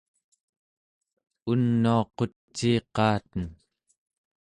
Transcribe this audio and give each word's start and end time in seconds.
unuaquciiqaaten 1.51 3.33